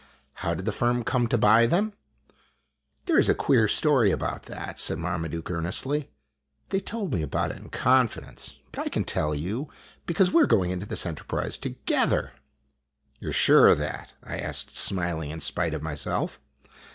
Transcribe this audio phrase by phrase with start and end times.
[0.41, 1.93] "How did the firm come to buy them?""
[3.05, 6.09] There 's a queer story about that," said Marmaduke earnestly.
[6.69, 9.69] "They told me about it in confidence; but I can tell you,
[10.07, 12.31] because we are going into this enterprise together.""
[13.19, 16.39] You 're sure of that?" I asked, smiling in spite of myself.